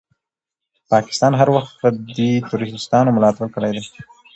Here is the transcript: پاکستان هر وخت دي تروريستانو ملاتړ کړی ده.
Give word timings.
پاکستان 0.91 1.31
هر 1.39 1.49
وخت 1.55 1.79
دي 2.15 2.29
تروريستانو 2.49 3.15
ملاتړ 3.15 3.45
کړی 3.55 3.71
ده. 3.75 3.83